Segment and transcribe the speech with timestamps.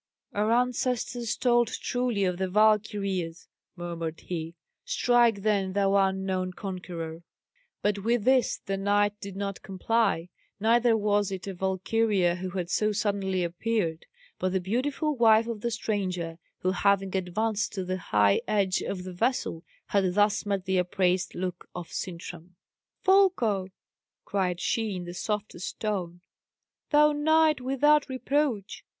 [0.33, 4.55] "Our ancestors told truly of the Valkyrias," murmured he.
[4.83, 7.21] "Strike, then, thou unknown conqueror."
[7.83, 10.29] But with this the knight did not comply,
[10.59, 14.07] neither was it a Valkyria who had so suddenly appeared,
[14.39, 19.03] but the beautiful wife of the stranger, who, having advanced to the high edge of
[19.03, 22.55] the vessel, had thus met the upraised look of Sintram.
[23.03, 23.67] "Folko,"
[24.25, 26.21] cried she, in the softest tone,
[26.89, 28.83] "thou knight without reproach!